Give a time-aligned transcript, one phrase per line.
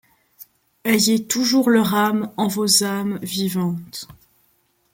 [0.83, 4.07] Ayez toujours leur âme en vos âmes vivante